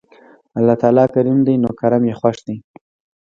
الله 0.57 0.75
تعالی 0.81 1.05
کريم 1.13 1.39
دی 1.45 1.53
نو 1.63 1.69
کرَم 1.79 2.03
ئي 2.07 2.13
خوښ 2.19 2.37
دی 2.45 2.55